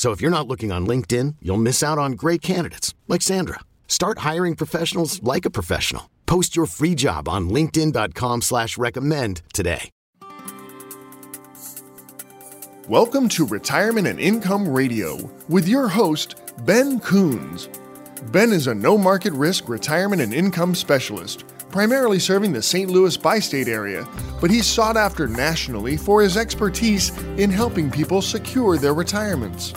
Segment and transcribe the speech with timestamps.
[0.00, 3.60] So if you're not looking on LinkedIn, you'll miss out on great candidates like Sandra.
[3.86, 6.08] Start hiring professionals like a professional.
[6.24, 9.90] Post your free job on LinkedIn.com slash recommend today.
[12.88, 17.68] Welcome to Retirement and Income Radio with your host, Ben Coons.
[18.32, 22.90] Ben is a no market risk retirement and income specialist, primarily serving the St.
[22.90, 24.08] Louis bi state area,
[24.40, 29.74] but he's sought after nationally for his expertise in helping people secure their retirements.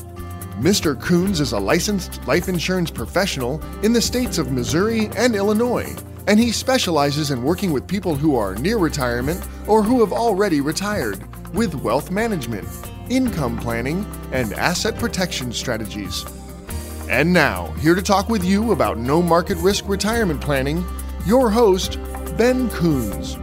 [0.59, 0.99] Mr.
[1.01, 5.95] Coons is a licensed life insurance professional in the states of Missouri and Illinois,
[6.27, 10.61] and he specializes in working with people who are near retirement or who have already
[10.61, 11.23] retired
[11.55, 12.67] with wealth management,
[13.09, 16.23] income planning, and asset protection strategies.
[17.09, 20.85] And now, here to talk with you about no market risk retirement planning,
[21.25, 21.97] your host,
[22.37, 23.37] Ben Coons.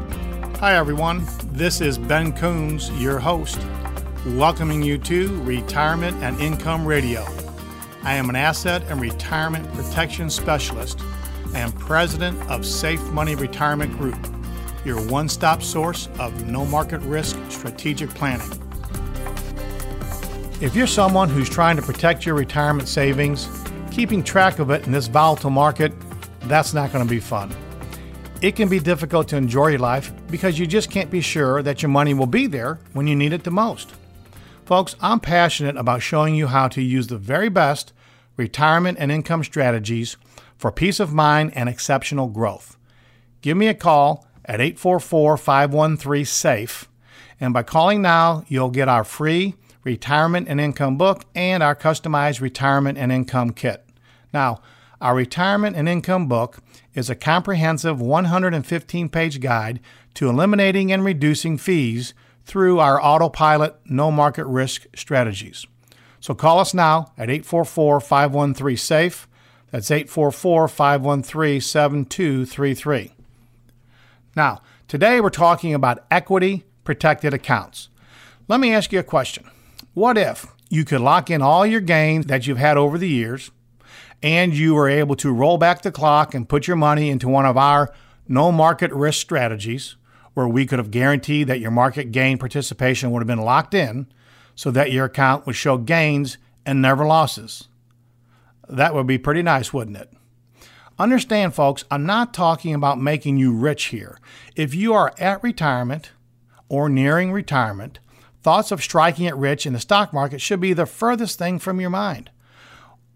[0.61, 1.27] Hi, everyone.
[1.53, 3.59] This is Ben Coons, your host
[4.27, 7.25] welcoming you to Retirement and Income Radio.
[8.03, 11.01] I am an asset and retirement protection specialist
[11.55, 14.19] and president of Safe Money Retirement Group,
[14.85, 18.51] your one stop source of no market risk strategic planning.
[20.61, 23.49] If you're someone who's trying to protect your retirement savings,
[23.91, 25.95] keeping track of it in this volatile market,
[26.43, 27.51] that's not going to be fun.
[28.43, 31.81] It can be difficult to enjoy your life because you just can't be sure that
[31.81, 33.95] your money will be there when you need it the most.
[34.71, 37.93] Folks, I'm passionate about showing you how to use the very best
[38.37, 40.17] retirement and income strategies
[40.57, 42.77] for peace of mind and exceptional growth.
[43.43, 46.89] Give me a call at 844 513 SAFE,
[47.41, 52.41] and by calling now, you'll get our free retirement and income book and our customized
[52.41, 53.85] retirement and income kit.
[54.33, 54.63] Now,
[55.01, 56.59] our retirement and income book
[56.95, 59.81] is a comprehensive 115 page guide
[60.15, 62.15] to eliminating and reducing fees
[62.45, 65.67] through our autopilot no market risk strategies.
[66.21, 69.27] So call us now at 844 513 SAFE.
[69.71, 73.15] That's 844 513 7233.
[74.37, 77.89] Now, today we're talking about equity protected accounts.
[78.49, 79.49] Let me ask you a question.
[79.95, 83.51] What if you could lock in all your gains that you've had over the years
[84.23, 87.47] and you were able to roll back the clock and put your money into one
[87.47, 87.93] of our
[88.29, 89.97] no market risk strategies?
[90.41, 94.07] Where we could have guaranteed that your market gain participation would have been locked in
[94.55, 97.69] so that your account would show gains and never losses.
[98.69, 100.11] That would be pretty nice, wouldn't it?
[100.99, 104.19] Understand, folks, I'm not talking about making you rich here.
[104.57, 106.13] If you are at retirement
[106.71, 107.99] or nearing retirement,
[108.43, 111.81] thoughts of striking it rich in the stock market should be the furthest thing from
[111.81, 112.31] your mind.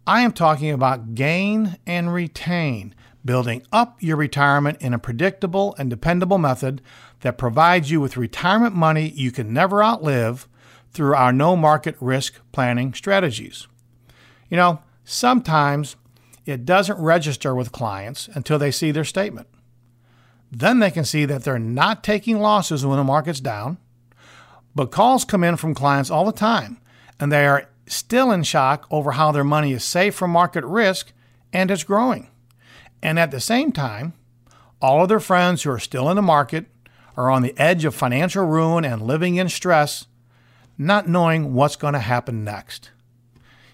[0.07, 5.89] I am talking about gain and retain, building up your retirement in a predictable and
[5.89, 6.83] dependable method
[7.25, 10.47] that provides you with retirement money you can never outlive
[10.93, 13.67] through our no market risk planning strategies.
[14.51, 15.97] You know, sometimes
[16.45, 19.49] it doesn't register with clients until they see their statement.
[20.53, 23.79] Then they can see that they're not taking losses when the market's down.
[24.75, 26.77] But calls come in from clients all the time,
[27.19, 31.15] and they are still in shock over how their money is safe from market risk
[31.55, 32.29] and it's growing.
[33.03, 34.13] And at the same time,
[34.83, 36.66] all of their friends who are still in the market
[37.16, 40.07] are on the edge of financial ruin and living in stress,
[40.77, 42.91] not knowing what's going to happen next.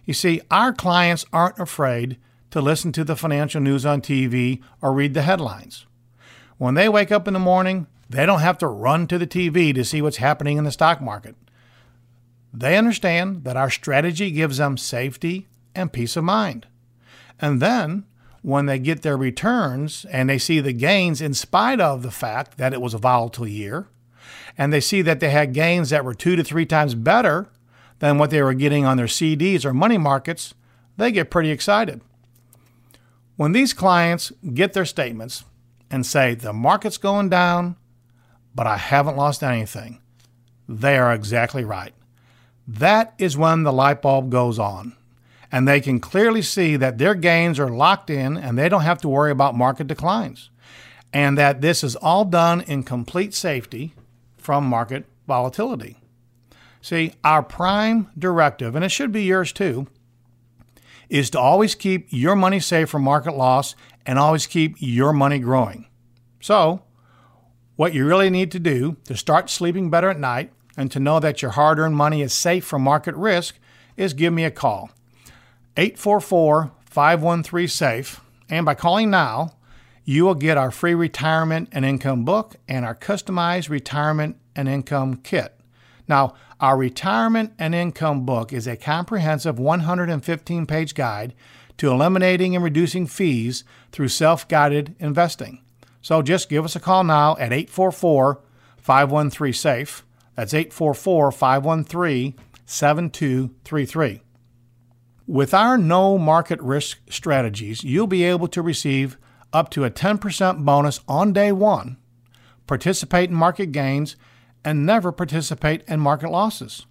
[0.04, 2.18] You see, our clients aren't afraid
[2.50, 5.86] to listen to the financial news on TV or read the headlines.
[6.58, 9.74] When they wake up in the morning, they don't have to run to the TV
[9.74, 11.36] to see what's happening in the stock market.
[12.52, 16.66] They understand that our strategy gives them safety and peace of mind.
[17.40, 18.04] And then
[18.42, 22.56] when they get their returns and they see the gains in spite of the fact
[22.58, 23.88] that it was a volatile year,
[24.56, 27.48] and they see that they had gains that were two to three times better
[27.98, 30.54] than what they were getting on their CDs or money markets,
[30.96, 32.00] they get pretty excited.
[33.36, 35.44] When these clients get their statements
[35.90, 37.76] and say, the market's going down,
[38.54, 40.00] but I haven't lost anything,
[40.68, 41.94] they are exactly right.
[42.66, 44.96] That is when the light bulb goes on,
[45.52, 49.00] and they can clearly see that their gains are locked in and they don't have
[49.00, 50.50] to worry about market declines,
[51.12, 53.94] and that this is all done in complete safety
[54.36, 55.96] from market volatility.
[56.80, 59.86] See, our prime directive, and it should be yours too,
[61.08, 63.74] is to always keep your money safe from market loss
[64.06, 65.86] and always keep your money growing.
[66.40, 66.82] So,
[67.76, 71.20] what you really need to do to start sleeping better at night and to know
[71.20, 73.58] that your hard earned money is safe from market risk
[73.96, 74.90] is give me a call.
[75.80, 78.20] 844 513 SAFE.
[78.50, 79.54] And by calling now,
[80.04, 85.16] you will get our free retirement and income book and our customized retirement and income
[85.22, 85.58] kit.
[86.06, 91.32] Now, our retirement and income book is a comprehensive 115 page guide
[91.78, 95.62] to eliminating and reducing fees through self guided investing.
[96.02, 98.42] So just give us a call now at 844
[98.76, 100.04] 513 SAFE.
[100.36, 102.34] That's 844 513
[102.66, 104.20] 7233.
[105.30, 109.16] With our no market risk strategies, you'll be able to receive
[109.52, 111.98] up to a 10% bonus on day one,
[112.66, 114.16] participate in market gains,
[114.64, 116.84] and never participate in market losses.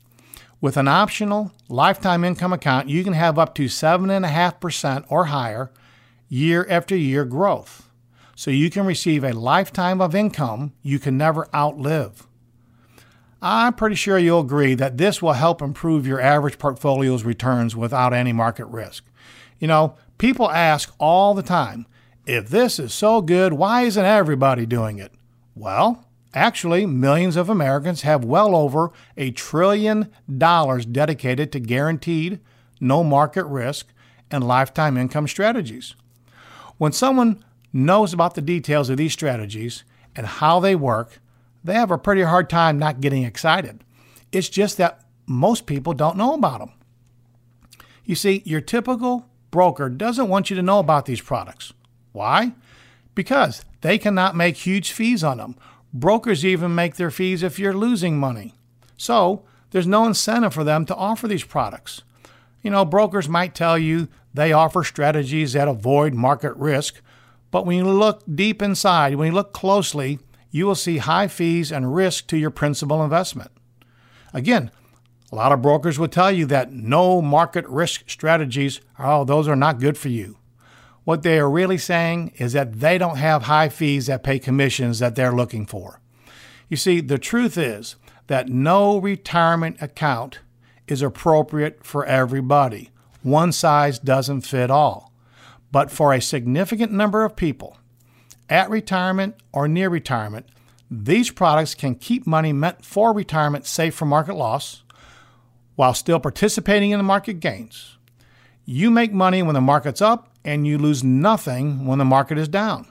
[0.62, 5.70] With an optional lifetime income account, you can have up to 7.5% or higher
[6.30, 7.90] year after year growth.
[8.38, 12.26] So you can receive a lifetime of income you can never outlive.
[13.42, 18.14] I'm pretty sure you'll agree that this will help improve your average portfolio's returns without
[18.14, 19.06] any market risk.
[19.60, 21.86] You know, people ask all the time
[22.26, 25.12] if this is so good, why isn't everybody doing it?
[25.56, 32.40] Well, Actually, millions of Americans have well over a trillion dollars dedicated to guaranteed,
[32.80, 33.88] no market risk,
[34.30, 35.96] and lifetime income strategies.
[36.78, 37.44] When someone
[37.74, 39.84] knows about the details of these strategies
[40.16, 41.20] and how they work,
[41.64, 43.84] they have a pretty hard time not getting excited.
[44.32, 46.72] It's just that most people don't know about them.
[48.06, 51.74] You see, your typical broker doesn't want you to know about these products.
[52.12, 52.54] Why?
[53.14, 55.56] Because they cannot make huge fees on them
[55.94, 58.54] Brokers even make their fees if you're losing money.
[58.96, 62.04] So there's no incentive for them to offer these products.
[62.62, 67.02] You know, brokers might tell you they offer strategies that avoid market risk,
[67.52, 70.20] but when you look deep inside, when you look closely,
[70.52, 73.52] you will see high fees and risk to your principal investment.
[74.34, 74.72] Again,
[75.32, 79.56] a lot of brokers will tell you that no market risk strategies, oh, those are
[79.56, 80.38] not good for you.
[81.04, 85.00] What they are really saying is that they don't have high fees that pay commissions
[85.00, 86.02] that they're looking for.
[86.68, 87.96] You see, the truth is
[88.28, 90.40] that no retirement account
[90.88, 92.92] is appropriate for everybody.
[93.24, 95.12] One size doesn't fit all.
[95.72, 97.78] But for a significant number of people,
[98.50, 100.48] at retirement or near retirement,
[100.90, 104.84] these products can keep money meant for retirement safe from market loss
[105.76, 107.98] while still participating in the market gains.
[108.66, 112.48] You make money when the market's up and you lose nothing when the market is
[112.48, 112.88] down.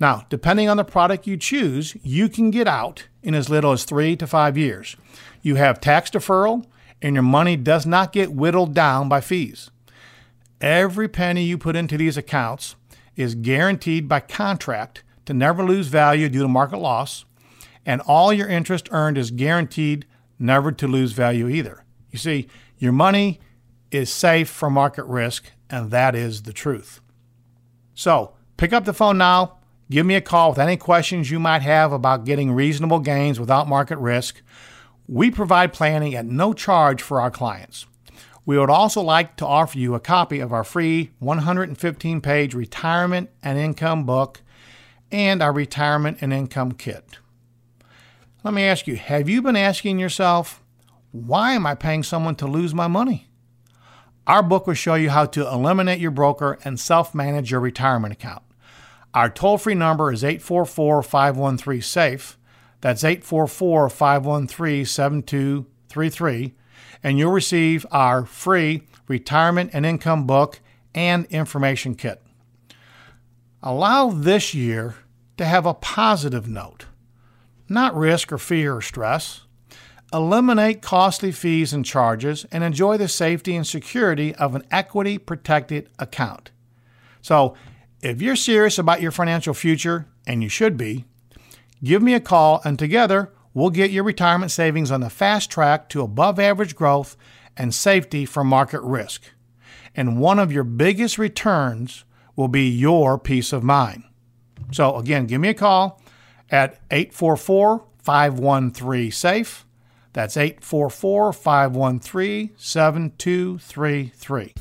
[0.00, 3.84] Now, depending on the product you choose, you can get out in as little as
[3.84, 4.96] three to five years.
[5.42, 6.66] You have tax deferral,
[7.00, 9.70] and your money does not get whittled down by fees.
[10.60, 12.76] Every penny you put into these accounts
[13.16, 17.24] is guaranteed by contract to never lose value due to market loss,
[17.86, 20.06] and all your interest earned is guaranteed
[20.38, 21.84] never to lose value either.
[22.10, 23.40] You see, your money
[23.90, 27.00] is safe from market risk and that is the truth.
[27.94, 29.58] So pick up the phone now.
[29.90, 33.68] Give me a call with any questions you might have about getting reasonable gains without
[33.68, 34.40] market risk.
[35.06, 37.86] We provide planning at no charge for our clients.
[38.46, 43.30] We would also like to offer you a copy of our free 115 page retirement
[43.42, 44.42] and income book
[45.10, 47.18] and our retirement and income kit.
[48.42, 50.62] Let me ask you have you been asking yourself,
[51.12, 53.28] why am I paying someone to lose my money?
[54.26, 58.12] Our book will show you how to eliminate your broker and self manage your retirement
[58.12, 58.42] account.
[59.14, 62.38] Our toll free number is 844 513 SAFE.
[62.80, 66.54] That's 844 513 7233.
[67.04, 70.58] And you'll receive our free retirement and income book
[70.94, 72.20] and information kit.
[73.62, 74.96] Allow this year
[75.36, 76.86] to have a positive note,
[77.68, 79.42] not risk or fear or stress.
[80.12, 85.88] Eliminate costly fees and charges and enjoy the safety and security of an equity protected
[85.98, 86.50] account.
[87.20, 87.54] So,
[88.00, 91.04] if you're serious about your financial future, and you should be,
[91.82, 95.88] give me a call and together we'll get your retirement savings on the fast track
[95.88, 97.16] to above average growth
[97.56, 99.22] and safety from market risk.
[99.94, 102.04] And one of your biggest returns
[102.36, 104.02] will be your peace of mind.
[104.72, 106.02] So, again, give me a call
[106.50, 109.64] at 844 513 SAFE.
[110.12, 114.54] That's 844 513 7233.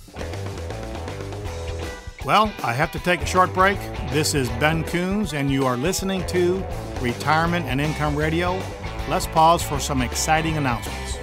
[2.26, 3.78] Well, I have to take a short break.
[4.12, 6.64] This is Ben Coons, and you are listening to
[7.02, 8.62] Retirement and Income Radio.
[9.10, 11.18] Let's pause for some exciting announcements.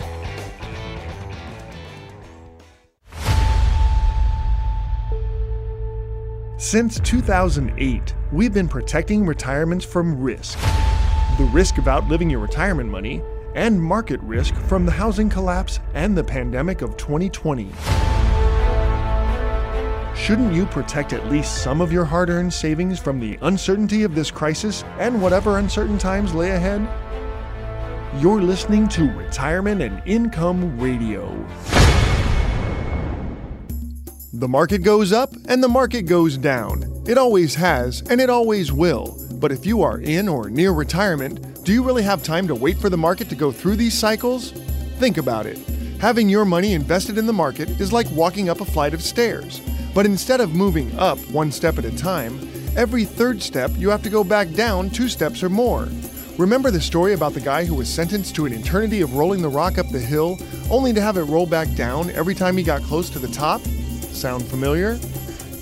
[6.59, 10.59] Since 2008, we've been protecting retirements from risk
[11.41, 13.23] the risk of outliving your retirement money,
[13.55, 17.71] and market risk from the housing collapse and the pandemic of 2020.
[20.15, 24.15] Shouldn't you protect at least some of your hard earned savings from the uncertainty of
[24.15, 26.87] this crisis and whatever uncertain times lay ahead?
[28.19, 31.47] You're listening to Retirement and Income Radio.
[34.33, 37.05] The market goes up and the market goes down.
[37.07, 39.17] It always has and it always will.
[39.35, 42.79] But if you are in or near retirement, do you really have time to wait
[42.79, 44.51] for the market to go through these cycles?
[44.99, 45.59] Think about it.
[46.01, 49.61] Having your money invested in the market is like walking up a flight of stairs.
[49.95, 52.41] But instead of moving up one step at a time,
[52.77, 55.89] every third step you have to go back down two steps or more.
[56.41, 59.49] Remember the story about the guy who was sentenced to an eternity of rolling the
[59.51, 60.39] rock up the hill,
[60.71, 63.61] only to have it roll back down every time he got close to the top?
[64.11, 64.99] Sound familiar?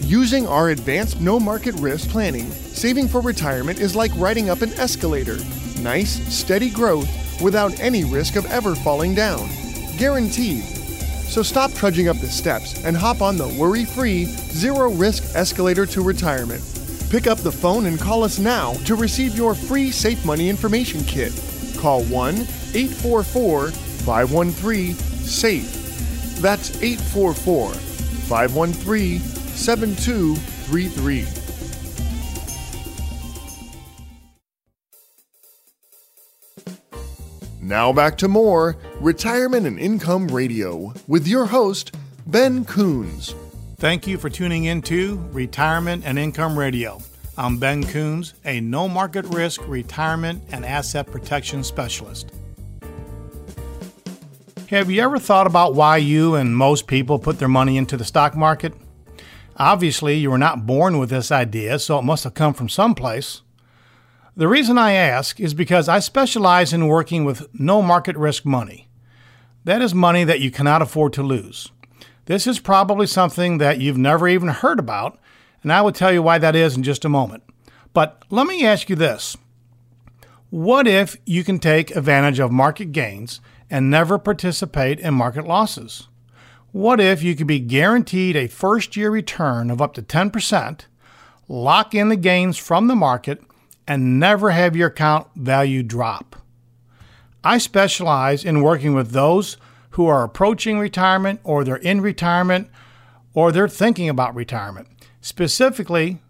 [0.02, 4.72] Using our advanced no market risk planning, saving for retirement is like riding up an
[4.74, 5.38] escalator.
[5.80, 7.10] Nice, steady growth
[7.42, 9.48] without any risk of ever falling down.
[9.96, 10.62] Guaranteed.
[10.62, 15.86] So stop trudging up the steps and hop on the worry free, zero risk escalator
[15.86, 16.77] to retirement.
[17.10, 21.02] Pick up the phone and call us now to receive your free Safe Money Information
[21.04, 21.32] Kit.
[21.78, 26.42] Call 1 844 513 SAFE.
[26.42, 31.26] That's 844 513 7233.
[37.62, 41.94] Now back to more Retirement and Income Radio with your host,
[42.26, 43.34] Ben Coons.
[43.80, 47.00] Thank you for tuning in to Retirement and Income Radio.
[47.36, 52.32] I'm Ben Coons, a no market risk retirement and asset protection specialist.
[54.68, 58.04] Have you ever thought about why you and most people put their money into the
[58.04, 58.74] stock market?
[59.56, 63.42] Obviously, you were not born with this idea, so it must have come from someplace.
[64.36, 68.88] The reason I ask is because I specialize in working with no market risk money.
[69.62, 71.70] That is money that you cannot afford to lose.
[72.28, 75.18] This is probably something that you've never even heard about,
[75.62, 77.42] and I will tell you why that is in just a moment.
[77.94, 79.38] But let me ask you this
[80.50, 86.08] What if you can take advantage of market gains and never participate in market losses?
[86.70, 90.80] What if you could be guaranteed a first year return of up to 10%,
[91.48, 93.42] lock in the gains from the market,
[93.86, 96.36] and never have your account value drop.
[97.42, 99.56] I specialize in working with those
[99.90, 102.68] who are approaching retirement or they're in retirement
[103.34, 104.88] or they're thinking about retirement.
[105.20, 106.20] Specifically,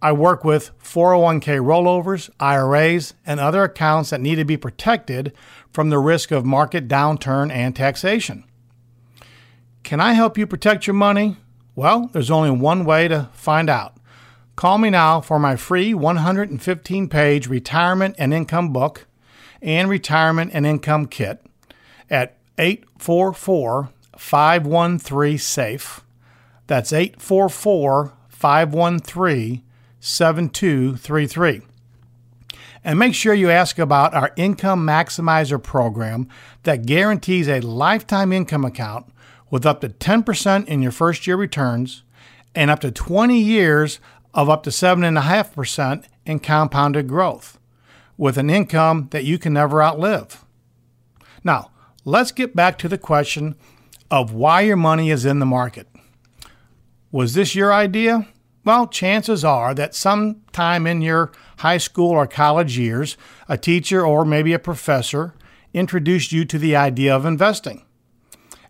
[0.00, 5.32] I work with 401k rollovers, IRAs, and other accounts that need to be protected
[5.72, 8.44] from the risk of market downturn and taxation.
[9.82, 11.36] Can I help you protect your money?
[11.74, 13.96] Well, there's only one way to find out.
[14.54, 19.06] Call me now for my free 115 page retirement and income book
[19.62, 21.44] and retirement and income kit
[22.10, 26.04] at 844 513 SAFE.
[26.66, 29.62] That's 844 513
[30.00, 31.62] 7233.
[32.84, 36.28] And make sure you ask about our Income Maximizer program
[36.62, 39.12] that guarantees a lifetime income account
[39.50, 42.02] with up to 10% in your first year returns
[42.54, 44.00] and up to 20 years
[44.34, 47.58] of up to 7.5% in compounded growth,
[48.16, 50.44] with an income that you can never outlive.
[51.42, 51.70] Now,
[52.08, 53.54] let's get back to the question
[54.10, 55.86] of why your money is in the market.
[57.12, 58.26] Was this your idea?
[58.64, 63.16] Well, chances are that sometime in your high school or college years,
[63.48, 65.34] a teacher or maybe a professor
[65.74, 67.84] introduced you to the idea of investing.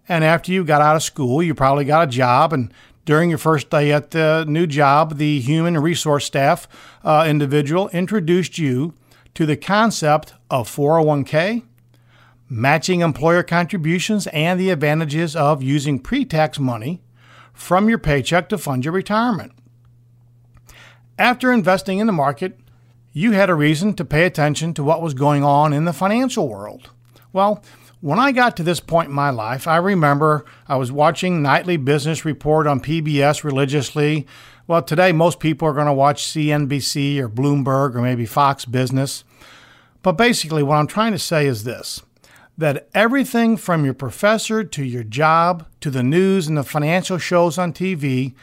[0.08, 2.72] And after you got out of school, you probably got a job and
[3.04, 6.68] during your first day at the new job, the human resource staff
[7.04, 8.94] uh, individual introduced you
[9.34, 11.62] to the concept of 401k,
[12.48, 17.02] matching employer contributions, and the advantages of using pre tax money
[17.52, 19.52] from your paycheck to fund your retirement.
[21.18, 22.58] After investing in the market,
[23.12, 26.48] you had a reason to pay attention to what was going on in the financial
[26.48, 26.90] world.
[27.32, 27.64] Well,
[28.00, 31.76] when I got to this point in my life, I remember I was watching Nightly
[31.76, 34.26] Business Report on PBS religiously
[34.68, 39.24] Well, today most people are going to watch CNBC or Bloomberg or maybe Fox Business.
[40.02, 42.02] But basically, what I'm trying to say is this
[42.58, 47.56] that everything from your professor to your job to the news and the financial shows
[47.56, 48.34] on TV,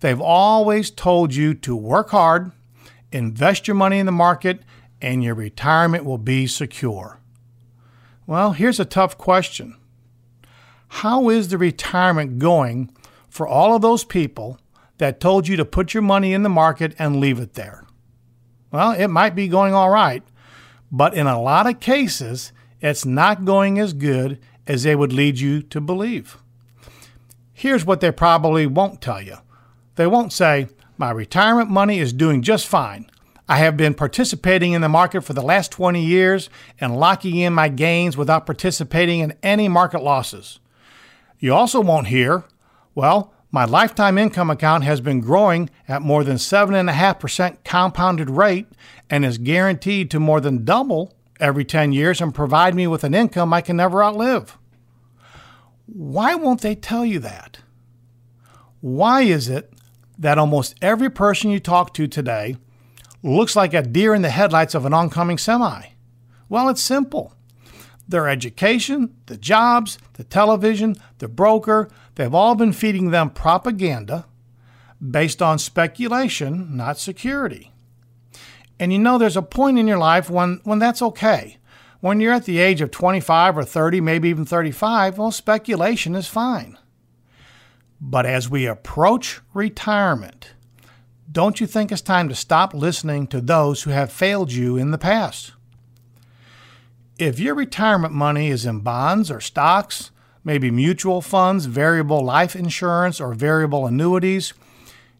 [0.00, 2.50] they've always told you to work hard,
[3.12, 4.62] invest your money in the market,
[5.00, 7.20] and your retirement will be secure.
[8.26, 9.76] Well, here's a tough question
[10.88, 12.90] How is the retirement going
[13.28, 14.58] for all of those people
[14.98, 17.84] that told you to put your money in the market and leave it there?
[18.72, 20.24] Well, it might be going all right,
[20.90, 25.38] but in a lot of cases, it's not going as good as they would lead
[25.38, 26.38] you to believe.
[27.52, 29.36] Here's what they probably won't tell you
[29.96, 33.10] they won't say, My retirement money is doing just fine.
[33.48, 36.48] I have been participating in the market for the last 20 years
[36.80, 40.60] and locking in my gains without participating in any market losses.
[41.40, 42.44] You also won't hear,
[42.94, 48.68] Well, my lifetime income account has been growing at more than 7.5% compounded rate
[49.10, 53.14] and is guaranteed to more than double every 10 years and provide me with an
[53.14, 54.56] income I can never outlive.
[55.86, 57.58] Why won't they tell you that?
[58.80, 59.72] Why is it
[60.18, 62.56] that almost every person you talk to today
[63.22, 65.82] looks like a deer in the headlights of an oncoming semi?
[66.48, 67.34] Well, it's simple.
[68.08, 74.26] Their education, the jobs, the television, the broker, they've all been feeding them propaganda
[75.00, 77.72] based on speculation, not security.
[78.80, 81.58] And you know, there's a point in your life when, when that's okay.
[82.00, 86.26] When you're at the age of 25 or 30, maybe even 35, well, speculation is
[86.26, 86.78] fine.
[88.00, 90.54] But as we approach retirement,
[91.30, 94.92] don't you think it's time to stop listening to those who have failed you in
[94.92, 95.52] the past?
[97.18, 100.10] If your retirement money is in bonds or stocks,
[100.42, 104.54] maybe mutual funds, variable life insurance, or variable annuities,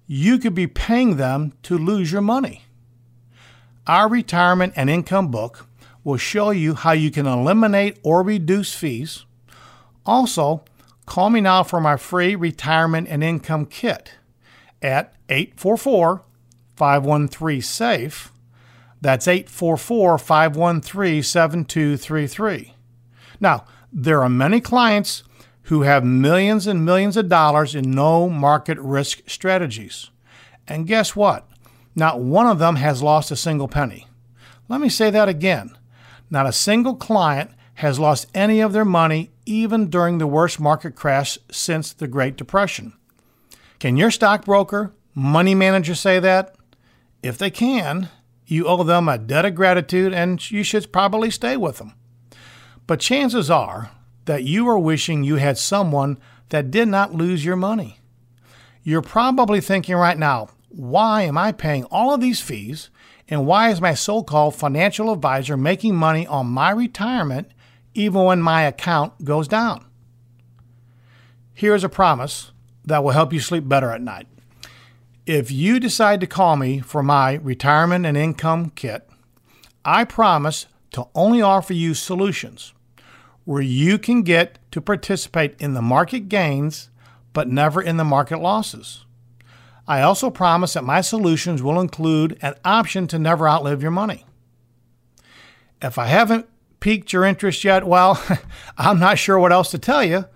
[0.07, 2.65] you could be paying them to lose your money.
[3.91, 5.67] Our retirement and income book
[6.05, 9.25] will show you how you can eliminate or reduce fees.
[10.07, 10.63] Also,
[11.07, 14.15] call me now for my free retirement and income kit
[14.81, 16.23] at 844
[16.77, 18.33] 513 SAFE.
[19.01, 22.75] That's 844 513 7233.
[23.41, 25.25] Now, there are many clients
[25.63, 30.11] who have millions and millions of dollars in no market risk strategies.
[30.69, 31.50] And guess what?
[32.01, 34.07] Not one of them has lost a single penny.
[34.71, 35.77] Let me say that again.
[36.31, 40.95] Not a single client has lost any of their money even during the worst market
[40.97, 42.95] crash since the Great Depression.
[43.79, 46.55] Can your stockbroker, money manager say that?
[47.23, 48.09] If they can,
[48.47, 51.93] you owe them a debt of gratitude and you should probably stay with them.
[52.87, 53.91] But chances are
[54.25, 57.99] that you are wishing you had someone that did not lose your money.
[58.83, 62.91] You're probably thinking right now, why am I paying all of these fees?
[63.29, 67.49] And why is my so called financial advisor making money on my retirement
[67.95, 69.85] even when my account goes down?
[71.53, 72.53] Here's a promise
[72.85, 74.27] that will help you sleep better at night.
[75.27, 79.09] If you decide to call me for my retirement and income kit,
[79.85, 82.75] I promise to only offer you solutions
[83.45, 86.91] where you can get to participate in the market gains
[87.33, 89.05] but never in the market losses.
[89.91, 94.25] I also promise that my solutions will include an option to never outlive your money.
[95.83, 96.47] If I haven't
[96.79, 98.23] piqued your interest yet, well,
[98.79, 100.27] I'm not sure what else to tell you.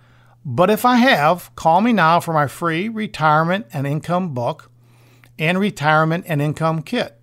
[0.44, 4.72] But if I have, call me now for my free retirement and income book
[5.38, 7.20] and retirement and income kit.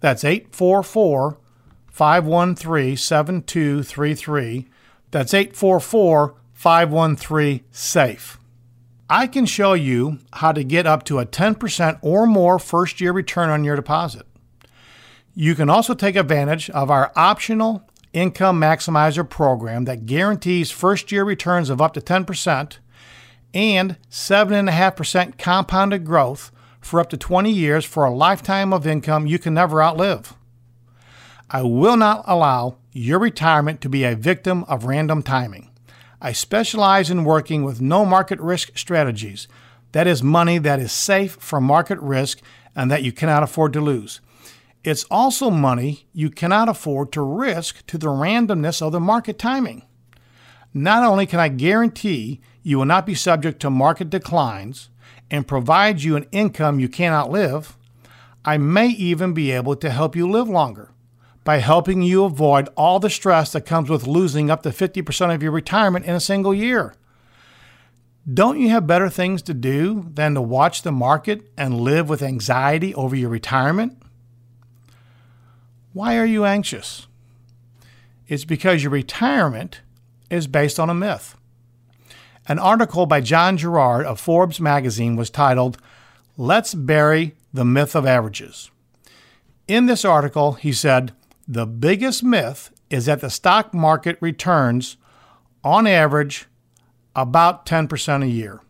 [0.00, 1.38] That's 844
[1.86, 4.68] 513 7233.
[5.12, 8.39] That's 844 513 SAFE.
[9.12, 13.10] I can show you how to get up to a 10% or more first year
[13.10, 14.24] return on your deposit.
[15.34, 21.24] You can also take advantage of our optional income maximizer program that guarantees first year
[21.24, 22.78] returns of up to 10%
[23.52, 29.40] and 7.5% compounded growth for up to 20 years for a lifetime of income you
[29.40, 30.34] can never outlive.
[31.50, 35.69] I will not allow your retirement to be a victim of random timing.
[36.22, 39.48] I specialize in working with no market risk strategies.
[39.92, 42.42] That is money that is safe from market risk
[42.76, 44.20] and that you cannot afford to lose.
[44.84, 49.82] It's also money you cannot afford to risk to the randomness of the market timing.
[50.74, 54.90] Not only can I guarantee you will not be subject to market declines
[55.30, 57.76] and provide you an income you cannot live,
[58.44, 60.92] I may even be able to help you live longer
[61.50, 65.42] by helping you avoid all the stress that comes with losing up to 50% of
[65.42, 66.94] your retirement in a single year.
[68.32, 72.22] Don't you have better things to do than to watch the market and live with
[72.22, 74.00] anxiety over your retirement?
[75.92, 77.08] Why are you anxious?
[78.28, 79.80] It's because your retirement
[80.30, 81.36] is based on a myth.
[82.46, 85.78] An article by John Gerard of Forbes magazine was titled,
[86.36, 88.70] Let's Bury the Myth of Averages.
[89.66, 91.12] In this article, he said,
[91.50, 94.96] The biggest myth is that the stock market returns,
[95.64, 96.46] on average,
[97.16, 98.60] about 10% a year.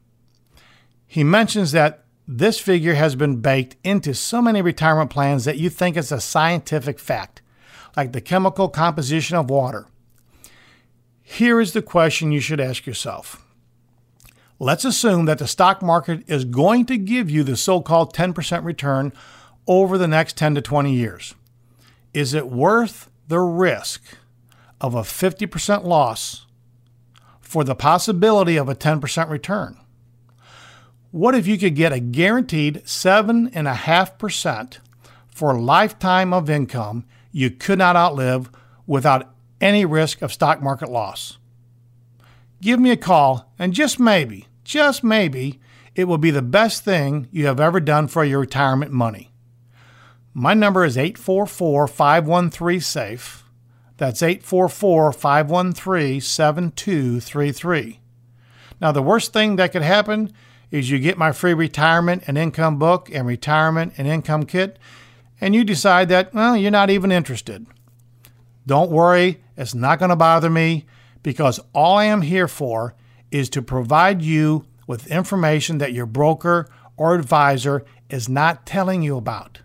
[1.07, 5.69] He mentions that this figure has been baked into so many retirement plans that you
[5.69, 7.43] think it's a scientific fact,
[7.99, 9.87] like the chemical composition of water.
[11.21, 13.45] Here is the question you should ask yourself.
[14.59, 18.65] Let's assume that the stock market is going to give you the so called 10%
[18.65, 19.13] return
[19.67, 21.35] over the next 10 to 20 years.
[22.13, 24.03] Is it worth the risk
[24.81, 26.47] of a 50% loss
[27.51, 29.77] for the possibility of a 10% return.
[31.11, 34.79] What if you could get a guaranteed 7.5%
[35.35, 38.51] for a lifetime of income you could not outlive
[38.87, 41.39] without any risk of stock market loss?
[42.63, 45.59] Give me a call, and just maybe, just maybe,
[45.95, 49.30] it will be the best thing you have ever done for your retirement money.
[50.33, 53.45] My number is 844 513 SAFE.
[53.97, 58.01] That's 844 513 7233.
[58.81, 60.33] Now, the worst thing that could happen
[60.71, 64.79] is you get my free retirement and income book and retirement and income kit,
[65.41, 67.67] and you decide that, well, you're not even interested.
[68.67, 70.87] Don't worry, it's not going to bother me
[71.23, 72.95] because all I am here for
[73.31, 79.17] is to provide you with information that your broker or advisor is not telling you
[79.17, 79.61] about.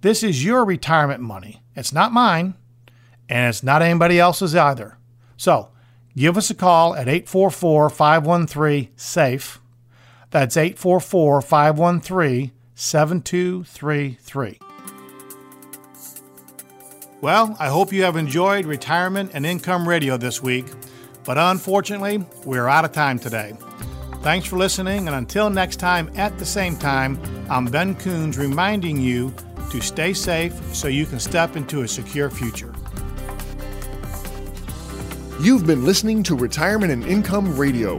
[0.00, 2.54] This is your retirement money, it's not mine
[3.28, 4.96] and it's not anybody else's either.
[5.36, 5.70] So
[6.16, 9.60] give us a call at 844 513 SAFE.
[10.30, 14.58] That's 844 513 7233.
[17.20, 20.66] Well, I hope you have enjoyed Retirement and Income Radio this week,
[21.24, 23.54] but unfortunately, we're out of time today.
[24.22, 29.00] Thanks for listening, and until next time at the same time, I'm Ben Coons reminding
[29.00, 29.34] you
[29.70, 32.72] to stay safe so you can step into a secure future.
[35.40, 37.96] You've been listening to Retirement and Income Radio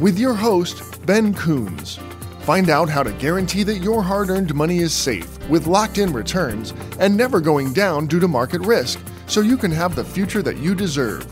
[0.00, 1.98] with your host, Ben Coons.
[2.40, 6.12] Find out how to guarantee that your hard earned money is safe with locked in
[6.12, 10.42] returns and never going down due to market risk so you can have the future
[10.42, 11.26] that you deserve.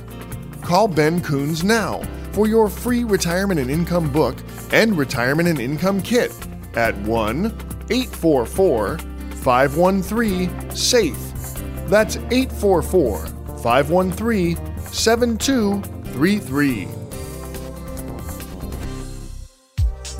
[0.62, 2.00] Call Ben Coons now
[2.32, 4.36] for your free retirement and income book
[4.72, 6.32] and retirement and income kit
[6.74, 7.46] at 1
[7.90, 8.98] 844
[9.40, 11.16] 513 SAFE.
[11.88, 13.26] That's 844
[13.58, 14.56] 513
[14.92, 16.88] 7233.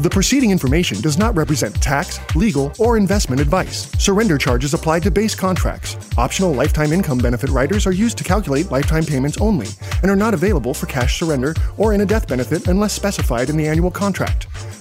[0.01, 3.93] The preceding information does not represent tax, legal, or investment advice.
[4.03, 5.99] Surrender charges apply to base contracts.
[6.17, 9.67] Optional lifetime income benefit riders are used to calculate lifetime payments only
[10.01, 13.59] and are not available for cash surrender or in a death benefit unless specified in
[13.59, 14.47] the annual contract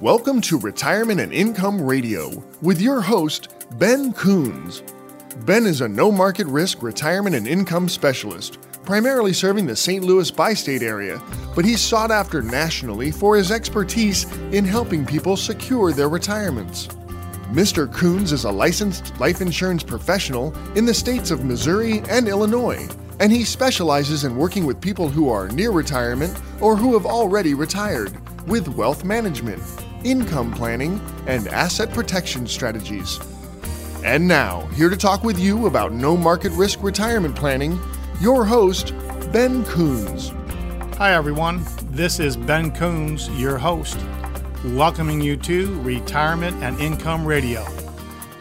[0.00, 4.82] Welcome to Retirement and Income Radio with your host, Ben Coons.
[5.44, 10.02] Ben is a no market risk retirement and income specialist, primarily serving the St.
[10.02, 11.20] Louis bi state area,
[11.54, 16.86] but he's sought after nationally for his expertise in helping people secure their retirements.
[17.52, 17.92] Mr.
[17.92, 22.88] Coons is a licensed life insurance professional in the states of Missouri and Illinois,
[23.20, 27.52] and he specializes in working with people who are near retirement or who have already
[27.52, 28.16] retired
[28.48, 29.60] with wealth management
[30.04, 33.18] income planning, and asset protection strategies.
[34.04, 37.78] And now, here to talk with you about no market risk retirement planning,
[38.20, 38.94] your host,
[39.32, 40.32] Ben Coons.
[40.96, 41.64] Hi, everyone.
[41.90, 43.98] This is Ben Coons, your host,
[44.66, 47.64] welcoming you to Retirement and Income Radio.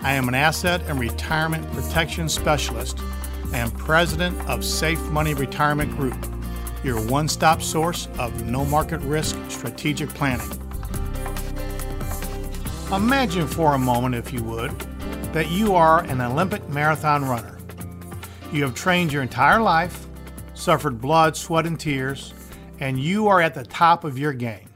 [0.02, 3.00] I am an asset and retirement protection specialist
[3.54, 6.18] and president of Safe Money Retirement Group,
[6.84, 10.69] your one stop source of no market risk strategic planning.
[12.92, 14.72] Imagine for a moment, if you would,
[15.32, 17.60] that you are an Olympic marathon runner.
[18.52, 20.08] You have trained your entire life,
[20.56, 22.34] suffered blood, sweat, and tears,
[22.80, 24.70] and you are at the top of your game.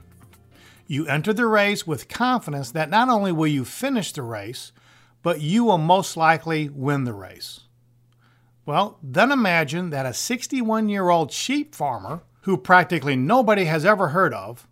[0.85, 4.73] You enter the race with confidence that not only will you finish the race,
[5.23, 7.61] but you will most likely win the race.
[8.63, 14.09] Well, then imagine that a 61 year old sheep farmer, who practically nobody has ever
[14.09, 14.67] heard of,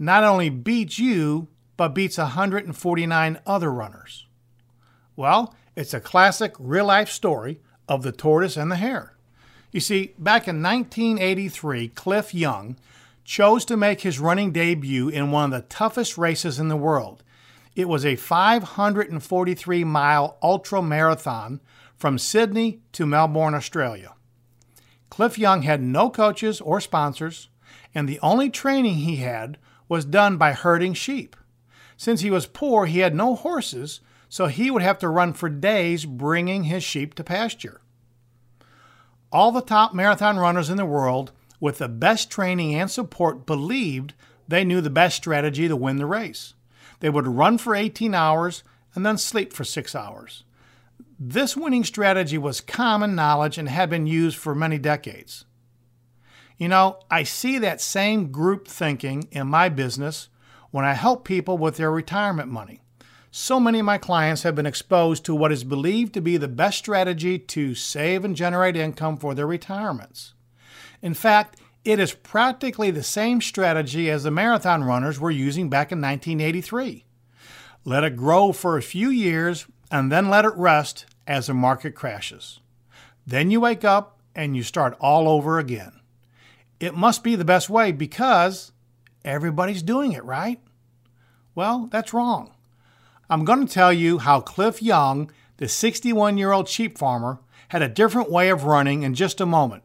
[0.00, 4.26] not only beats you, but beats 149 other runners.
[5.14, 9.14] Well, it's a classic real life story of the tortoise and the hare.
[9.72, 12.76] You see, back in 1983, Cliff Young
[13.24, 17.22] chose to make his running debut in one of the toughest races in the world.
[17.74, 21.60] It was a 543 mile ultra marathon
[21.96, 24.14] from Sydney to Melbourne, Australia.
[25.10, 27.48] Cliff Young had no coaches or sponsors,
[27.94, 29.58] and the only training he had
[29.88, 31.36] was done by herding sheep.
[31.96, 35.48] Since he was poor, he had no horses, so he would have to run for
[35.48, 37.80] days bringing his sheep to pasture.
[39.32, 44.14] All the top marathon runners in the world with the best training and support believed
[44.46, 46.54] they knew the best strategy to win the race.
[47.00, 48.62] They would run for 18 hours
[48.94, 50.44] and then sleep for six hours.
[51.18, 55.44] This winning strategy was common knowledge and had been used for many decades.
[56.58, 60.28] You know, I see that same group thinking in my business
[60.76, 62.82] when I help people with their retirement money.
[63.30, 66.48] So many of my clients have been exposed to what is believed to be the
[66.48, 70.34] best strategy to save and generate income for their retirements.
[71.00, 75.92] In fact, it is practically the same strategy as the marathon runners were using back
[75.92, 77.06] in 1983.
[77.86, 81.94] Let it grow for a few years and then let it rest as the market
[81.94, 82.60] crashes.
[83.26, 86.00] Then you wake up and you start all over again.
[86.80, 88.72] It must be the best way because
[89.24, 90.60] everybody's doing it, right?
[91.56, 92.52] Well, that's wrong.
[93.30, 97.40] I'm going to tell you how Cliff Young, the 61 year old sheep farmer,
[97.70, 99.82] had a different way of running in just a moment.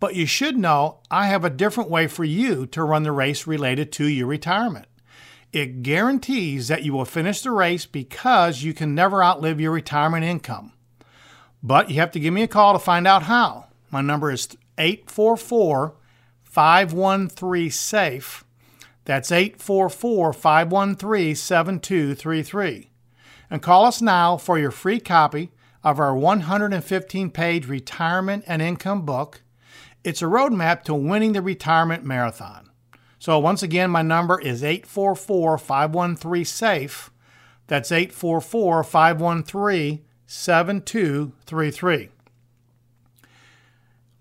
[0.00, 3.46] But you should know I have a different way for you to run the race
[3.46, 4.86] related to your retirement.
[5.52, 10.24] It guarantees that you will finish the race because you can never outlive your retirement
[10.24, 10.72] income.
[11.62, 13.66] But you have to give me a call to find out how.
[13.90, 15.94] My number is 844
[16.44, 18.44] 513 SAFE.
[19.04, 22.90] That's 844 513 7233.
[23.50, 25.50] And call us now for your free copy
[25.82, 29.42] of our 115 page retirement and income book.
[30.02, 32.70] It's a roadmap to winning the retirement marathon.
[33.18, 37.10] So, once again, my number is 844 513 SAFE.
[37.66, 42.08] That's 844 513 7233.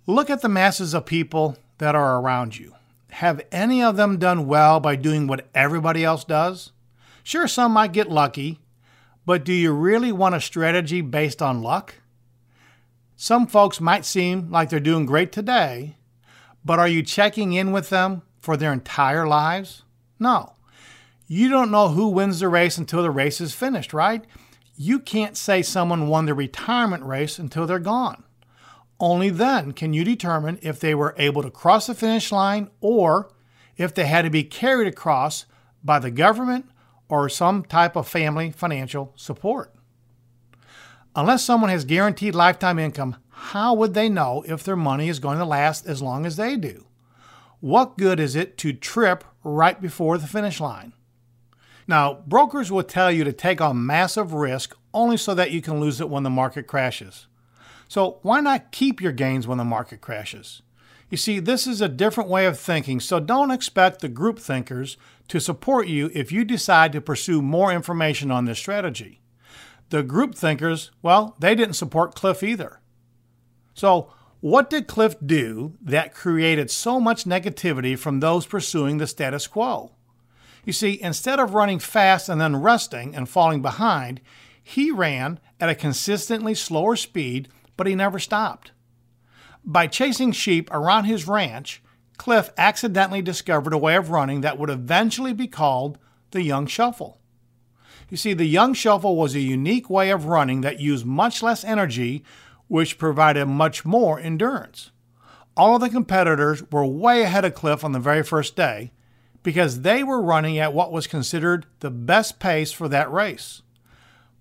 [0.06, 2.73] Look at the masses of people that are around you.
[3.14, 6.72] Have any of them done well by doing what everybody else does?
[7.22, 8.60] Sure, some might get lucky,
[9.24, 11.96] but do you really want a strategy based on luck?
[13.16, 15.96] Some folks might seem like they're doing great today,
[16.66, 19.84] but are you checking in with them for their entire lives?
[20.20, 20.56] No.
[21.28, 24.26] You don't know who wins the race until the race is finished, right?
[24.76, 28.24] You can't say someone won the retirement race until they're gone.
[29.00, 33.32] Only then can you determine if they were able to cross the finish line or
[33.78, 35.46] if they had to be carried across
[35.84, 36.66] by the government
[37.10, 39.74] or some type of family financial support.
[41.16, 45.38] Unless someone has guaranteed lifetime income, how would they know if their money is going
[45.38, 46.88] to last as long as they do?
[47.60, 50.94] What good is it to trip right before the finish line?
[51.88, 55.80] Now, brokers will tell you to take on massive risk only so that you can
[55.80, 57.28] lose it when the market crashes.
[57.88, 60.62] So why not keep your gains when the market crashes?
[61.10, 64.98] You see, this is a different way of thinking, so don't expect the group thinkers
[65.28, 69.22] to support you if you decide to pursue more information on this strategy.
[69.90, 72.80] The group thinkers, well, they didn't support Cliff either.
[73.76, 79.46] So, what did Cliff do that created so much negativity from those pursuing the status
[79.46, 79.92] quo?
[80.66, 84.20] You see, instead of running fast and then resting and falling behind,
[84.64, 88.72] he ran at a consistently slower speed but he never stopped.
[89.64, 91.82] By chasing sheep around his ranch,
[92.18, 95.98] Cliff accidentally discovered a way of running that would eventually be called
[96.32, 97.20] the Young Shuffle.
[98.10, 101.64] You see, the Young Shuffle was a unique way of running that used much less
[101.64, 102.24] energy,
[102.68, 104.92] which provided much more endurance.
[105.56, 108.92] All of the competitors were way ahead of Cliff on the very first day
[109.44, 113.62] because they were running at what was considered the best pace for that race.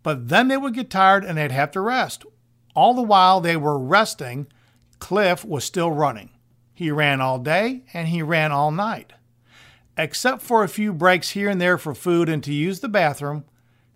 [0.03, 2.25] But then they would get tired and they'd have to rest,
[2.75, 4.47] all the while they were resting,
[4.99, 6.31] Cliff was still running.
[6.75, 9.13] He ran all day and he ran all night.
[9.97, 13.45] Except for a few breaks here and there for food and to use the bathroom,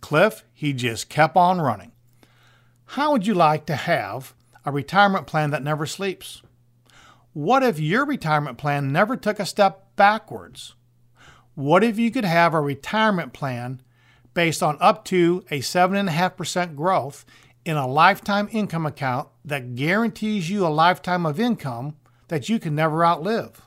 [0.01, 1.93] Cliff, he just kept on running.
[2.91, 4.35] How would you like to have
[4.65, 6.43] a retirement plan that never sleeps?
[7.33, 10.75] What if your retirement plan never took a step backwards?
[11.55, 13.81] What if you could have a retirement plan
[14.35, 17.25] based on up to a 7.5% growth
[17.67, 21.97] in a lifetime income account that guarantees you a lifetime of income
[22.29, 23.61] that you can never outlive?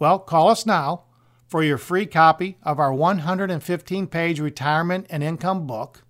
[0.00, 1.04] Well, call us now
[1.46, 6.02] for your free copy of our 115 page retirement and income book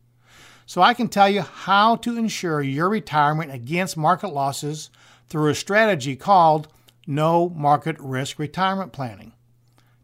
[0.64, 4.88] so I can tell you how to ensure your retirement against market losses
[5.28, 6.68] through a strategy called
[7.06, 9.34] No Market Risk Retirement Planning.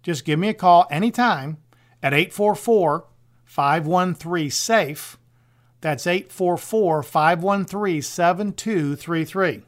[0.02, 1.56] Just give me a call anytime
[2.02, 3.06] at 844
[3.46, 5.15] 513 SAFE.
[5.86, 9.62] That's 844 513 7233.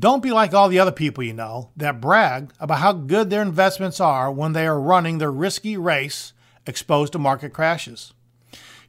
[0.00, 3.42] Don't be like all the other people you know that brag about how good their
[3.42, 6.32] investments are when they are running their risky race
[6.66, 8.12] exposed to market crashes.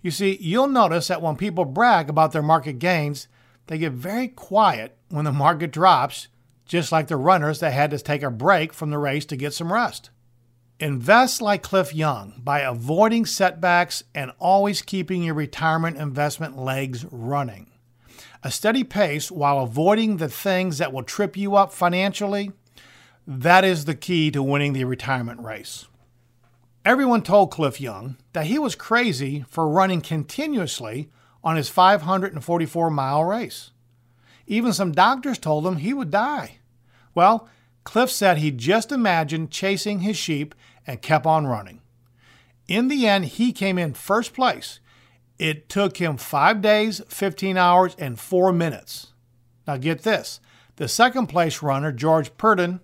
[0.02, 3.28] You see, you'll notice that when people brag about their market gains,
[3.68, 6.30] they get very quiet when the market drops,
[6.66, 9.54] just like the runners that had to take a break from the race to get
[9.54, 10.10] some rest.
[10.80, 17.70] Invest like Cliff Young by avoiding setbacks and always keeping your retirement investment legs running.
[18.42, 22.52] A steady pace while avoiding the things that will trip you up financially,
[23.28, 25.88] that is the key to winning the retirement race.
[26.84, 31.10] Everyone told Cliff Young that he was crazy for running continuously
[31.44, 33.72] on his 544 mile race.
[34.48, 36.58] Even some doctors told him he would die.
[37.16, 37.48] Well,
[37.84, 40.56] Cliff said he just imagined chasing his sheep
[40.88, 41.82] and kept on running.
[42.68, 44.80] In the end, he came in first place
[45.40, 49.08] it took him five days, 15 hours, and four minutes.
[49.68, 50.40] Now get this
[50.76, 52.80] the second place runner, George Perdon,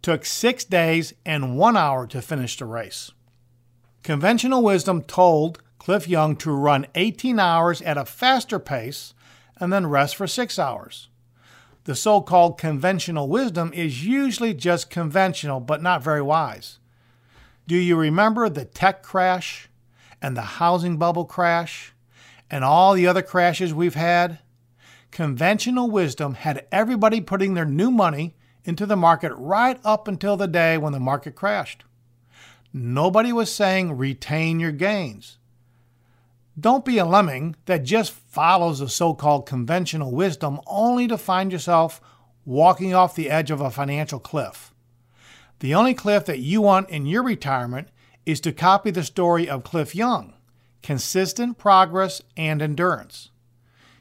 [0.00, 3.12] took six days and one hour to finish the race.
[4.02, 9.14] Conventional wisdom told Cliff Young to run 18 hours at a faster pace
[9.58, 11.08] and then rest for six hours.
[11.84, 16.78] The so called conventional wisdom is usually just conventional but not very wise.
[17.66, 19.68] Do you remember the tech crash
[20.20, 21.92] and the housing bubble crash
[22.50, 24.38] and all the other crashes we've had,
[25.10, 30.46] conventional wisdom had everybody putting their new money into the market right up until the
[30.46, 31.84] day when the market crashed.
[32.72, 35.38] Nobody was saying retain your gains.
[36.58, 41.50] Don't be a lemming that just follows the so called conventional wisdom only to find
[41.50, 42.00] yourself
[42.44, 44.72] walking off the edge of a financial cliff.
[45.60, 47.88] The only cliff that you want in your retirement
[48.26, 50.34] is to copy the story of Cliff Young
[50.82, 53.30] consistent progress, and endurance.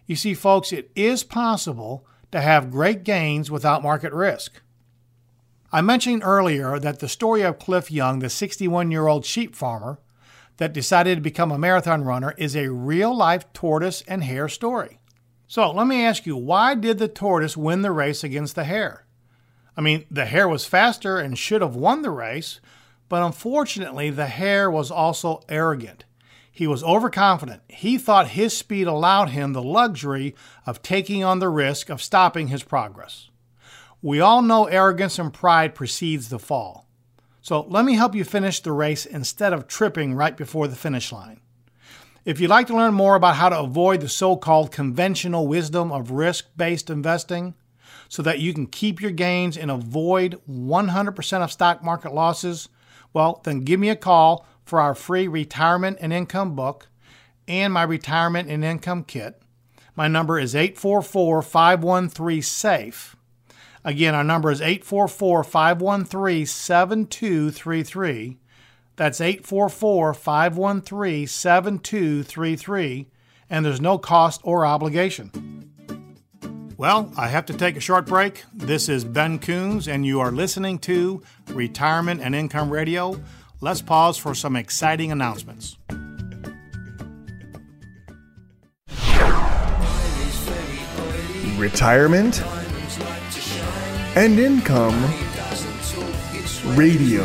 [0.05, 4.61] You see, folks, it is possible to have great gains without market risk.
[5.71, 9.99] I mentioned earlier that the story of Cliff Young, the 61 year old sheep farmer
[10.57, 14.99] that decided to become a marathon runner, is a real life tortoise and hare story.
[15.47, 19.05] So let me ask you, why did the tortoise win the race against the hare?
[19.75, 22.59] I mean, the hare was faster and should have won the race,
[23.09, 26.05] but unfortunately, the hare was also arrogant.
[26.51, 27.61] He was overconfident.
[27.67, 30.35] He thought his speed allowed him the luxury
[30.65, 33.29] of taking on the risk of stopping his progress.
[34.01, 36.80] We all know arrogance and pride precedes the fall.
[37.41, 41.11] So let me help you finish the race instead of tripping right before the finish
[41.11, 41.39] line.
[42.23, 45.91] If you'd like to learn more about how to avoid the so called conventional wisdom
[45.91, 47.55] of risk based investing
[48.09, 52.69] so that you can keep your gains and avoid 100% of stock market losses,
[53.11, 56.89] well, then give me a call for our free retirement and income book
[57.47, 59.41] and my retirement and income kit.
[59.95, 63.15] My number is 844 513 SAFE.
[63.83, 68.37] Again, our number is 844 513 7233.
[68.95, 73.07] That's 844 513 7233,
[73.49, 75.31] and there's no cost or obligation.
[76.77, 78.43] Well, I have to take a short break.
[78.53, 83.21] This is Ben Coons, and you are listening to Retirement and Income Radio
[83.61, 85.77] let's pause for some exciting announcements.
[91.57, 92.43] Retirement
[94.15, 95.01] and Income
[96.75, 97.23] Radio.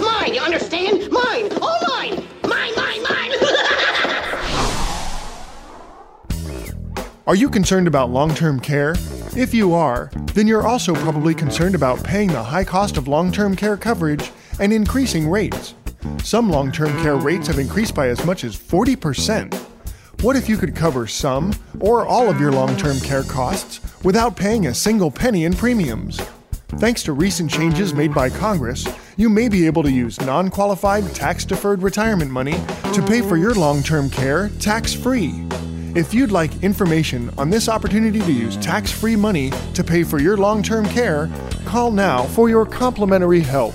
[0.00, 1.10] Mine, you understand?
[1.10, 1.50] Mine!
[1.60, 2.24] All mine!
[2.44, 3.32] Mine, mine, mine!
[7.26, 8.94] are you concerned about long term care?
[9.36, 13.32] If you are, then you're also probably concerned about paying the high cost of long
[13.32, 14.30] term care coverage
[14.60, 15.74] and increasing rates.
[16.22, 19.52] Some long term care rates have increased by as much as 40%.
[20.22, 24.36] What if you could cover some or all of your long term care costs without
[24.36, 26.20] paying a single penny in premiums?
[26.76, 28.86] Thanks to recent changes made by Congress,
[29.16, 32.56] you may be able to use non qualified tax deferred retirement money
[32.92, 35.32] to pay for your long term care tax free.
[35.94, 40.20] If you'd like information on this opportunity to use tax free money to pay for
[40.20, 41.30] your long term care,
[41.64, 43.74] call now for your complimentary help.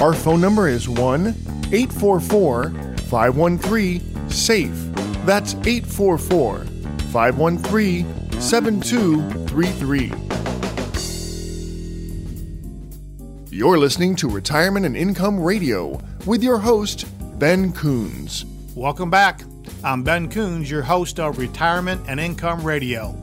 [0.00, 1.28] Our phone number is 1
[1.72, 2.70] 844
[3.08, 4.92] 513 SAFE.
[5.24, 6.64] That's 844
[7.12, 10.12] 513 7233.
[13.50, 17.06] You're listening to Retirement and Income Radio with your host,
[17.38, 18.44] Ben Coons.
[18.74, 19.40] Welcome back.
[19.82, 23.20] I'm Ben Coons, your host of Retirement and Income Radio.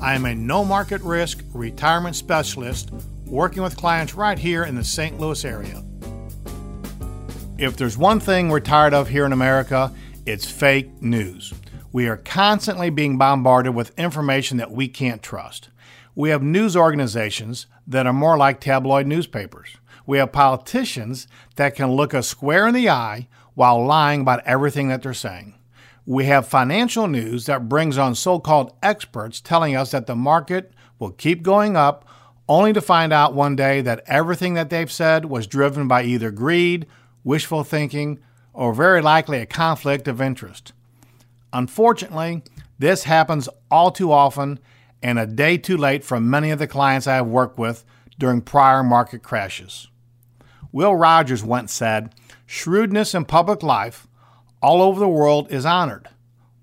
[0.00, 2.90] I am a no market risk retirement specialist
[3.26, 5.20] working with clients right here in the St.
[5.20, 5.84] Louis area.
[7.58, 9.92] If there's one thing we're tired of here in America,
[10.26, 11.52] it's fake news.
[11.94, 15.68] We are constantly being bombarded with information that we can't trust.
[16.16, 19.76] We have news organizations that are more like tabloid newspapers.
[20.04, 24.88] We have politicians that can look us square in the eye while lying about everything
[24.88, 25.54] that they're saying.
[26.04, 30.72] We have financial news that brings on so called experts telling us that the market
[30.98, 32.04] will keep going up,
[32.48, 36.32] only to find out one day that everything that they've said was driven by either
[36.32, 36.86] greed,
[37.22, 38.18] wishful thinking,
[38.52, 40.72] or very likely a conflict of interest.
[41.54, 42.42] Unfortunately,
[42.78, 44.58] this happens all too often
[45.00, 47.84] and a day too late for many of the clients I have worked with
[48.18, 49.88] during prior market crashes.
[50.72, 52.12] Will Rogers once said,
[52.44, 54.08] Shrewdness in public life
[54.60, 56.08] all over the world is honored,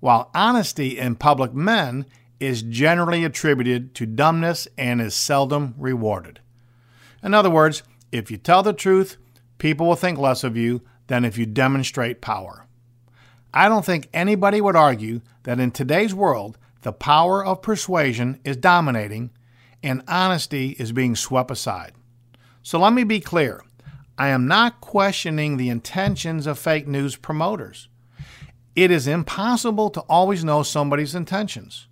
[0.00, 2.04] while honesty in public men
[2.38, 6.40] is generally attributed to dumbness and is seldom rewarded.
[7.22, 9.16] In other words, if you tell the truth,
[9.56, 12.61] people will think less of you than if you demonstrate power.
[13.54, 18.56] I don't think anybody would argue that in today's world, the power of persuasion is
[18.56, 19.30] dominating
[19.82, 21.92] and honesty is being swept aside.
[22.62, 23.62] So let me be clear
[24.16, 27.88] I am not questioning the intentions of fake news promoters.
[28.74, 31.88] It is impossible to always know somebody's intentions.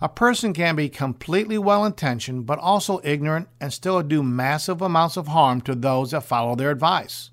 [0.00, 5.16] A person can be completely well intentioned but also ignorant and still do massive amounts
[5.16, 7.30] of harm to those that follow their advice.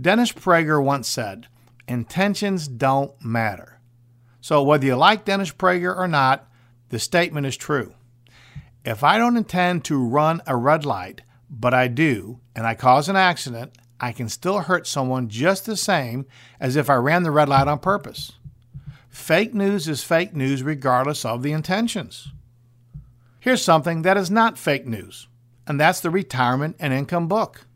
[0.00, 1.46] Dennis Prager once said,
[1.92, 3.78] Intentions don't matter.
[4.40, 6.48] So, whether you like Dennis Prager or not,
[6.88, 7.92] the statement is true.
[8.82, 11.20] If I don't intend to run a red light,
[11.50, 15.76] but I do, and I cause an accident, I can still hurt someone just the
[15.76, 16.24] same
[16.58, 18.32] as if I ran the red light on purpose.
[19.10, 22.32] Fake news is fake news regardless of the intentions.
[23.38, 25.28] Here's something that is not fake news,
[25.66, 27.66] and that's the Retirement and Income book.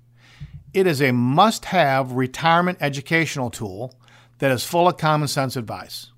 [0.73, 3.95] It is a must have retirement educational tool
[4.39, 6.13] that is full of common sense advice.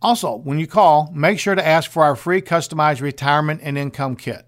[0.00, 4.16] Also, when you call, make sure to ask for our free customized retirement and income
[4.16, 4.46] kit.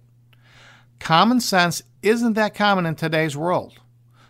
[1.01, 3.79] Common sense isn't that common in today's world.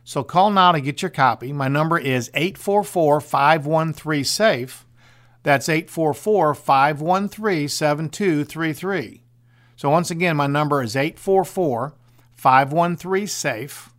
[0.05, 1.53] So call now to get your copy.
[1.53, 4.87] My number is 844 513 SAFE.
[5.43, 9.23] That's 844 513 7233.
[9.77, 11.95] So once again, my number is 844
[12.33, 13.91] 513 SAFE.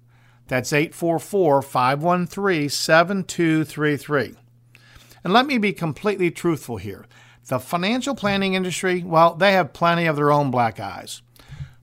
[0.48, 4.36] That's 844 513 7233.
[5.24, 7.06] And let me be completely truthful here.
[7.48, 11.22] The financial planning industry, well, they have plenty of their own black eyes.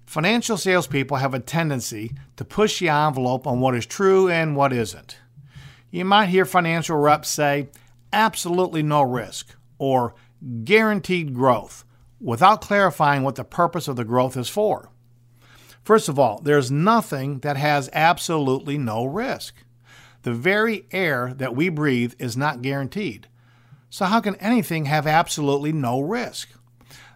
[0.07, 4.73] Financial salespeople have a tendency to push the envelope on what is true and what
[4.73, 5.19] isn't.
[5.91, 7.69] You might hear financial reps say,
[8.13, 10.15] absolutely no risk, or
[10.65, 11.85] guaranteed growth,
[12.21, 14.91] without clarifying what the purpose of the growth is for.
[15.85, 19.55] First of all, there's nothing that has absolutely no risk.
[20.23, 23.29] The very air that we breathe is not guaranteed.
[23.91, 26.51] So, how can anything have absolutely no risk?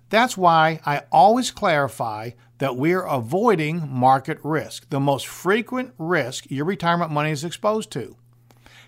[0.08, 6.64] That's why I always clarify that we're avoiding market risk, the most frequent risk your
[6.64, 8.16] retirement money is exposed to.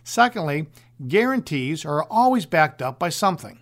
[0.04, 0.68] Secondly,
[1.08, 3.58] guarantees are always backed up by something.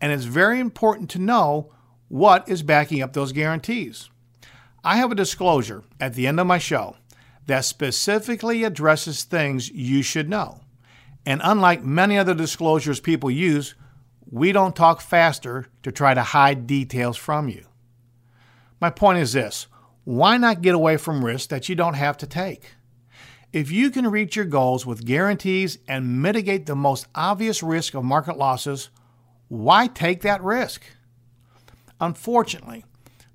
[0.00, 1.72] And it's very important to know
[2.08, 4.08] what is backing up those guarantees.
[4.82, 6.96] I have a disclosure at the end of my show
[7.46, 10.60] that specifically addresses things you should know.
[11.26, 13.74] And unlike many other disclosures people use,
[14.30, 17.66] we don't talk faster to try to hide details from you.
[18.80, 19.66] My point is this
[20.04, 22.74] why not get away from risks that you don't have to take?
[23.52, 28.04] If you can reach your goals with guarantees and mitigate the most obvious risk of
[28.04, 28.90] market losses,
[29.48, 30.82] why take that risk?
[32.00, 32.84] Unfortunately,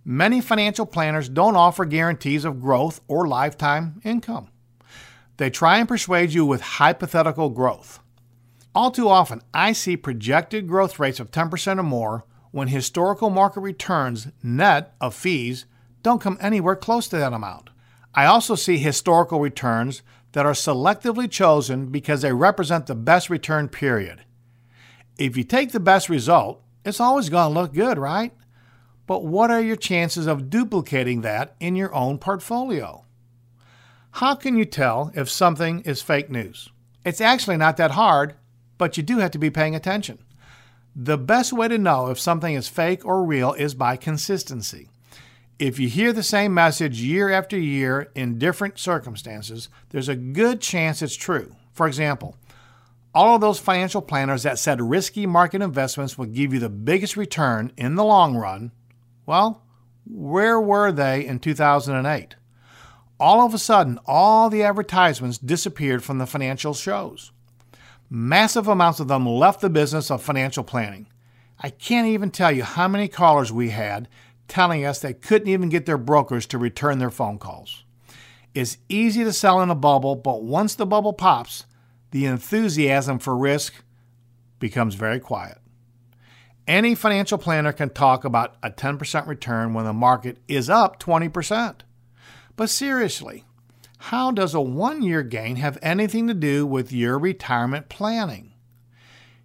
[0.07, 4.49] Many financial planners don't offer guarantees of growth or lifetime income.
[5.37, 7.99] They try and persuade you with hypothetical growth.
[8.75, 13.61] All too often, I see projected growth rates of 10% or more when historical market
[13.61, 15.65] returns net of fees
[16.03, 17.71] don't come anywhere close to that amount.
[18.13, 20.03] I also see historical returns
[20.33, 24.23] that are selectively chosen because they represent the best return period.
[25.17, 28.33] If you take the best result, it's always going to look good, right?
[29.07, 33.05] But what are your chances of duplicating that in your own portfolio?
[34.11, 36.69] How can you tell if something is fake news?
[37.05, 38.35] It's actually not that hard,
[38.77, 40.19] but you do have to be paying attention.
[40.95, 44.89] The best way to know if something is fake or real is by consistency.
[45.59, 50.61] If you hear the same message year after year in different circumstances, there's a good
[50.61, 51.55] chance it's true.
[51.73, 52.37] For example,
[53.13, 57.15] all of those financial planners that said risky market investments would give you the biggest
[57.15, 58.71] return in the long run,
[59.25, 59.63] well,
[60.05, 62.35] where were they in 2008?
[63.19, 67.31] All of a sudden, all the advertisements disappeared from the financial shows.
[68.09, 71.07] Massive amounts of them left the business of financial planning.
[71.59, 74.07] I can't even tell you how many callers we had
[74.47, 77.83] telling us they couldn't even get their brokers to return their phone calls.
[78.53, 81.65] It's easy to sell in a bubble, but once the bubble pops,
[82.11, 83.83] the enthusiasm for risk
[84.59, 85.57] becomes very quiet.
[86.67, 91.75] Any financial planner can talk about a 10% return when the market is up 20%.
[92.55, 93.43] But seriously,
[93.97, 98.53] how does a one year gain have anything to do with your retirement planning?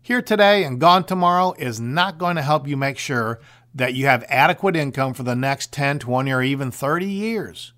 [0.00, 3.38] Here today and gone tomorrow is not going to help you make sure
[3.74, 7.74] that you have adequate income for the next 10, 20, or even 30 years.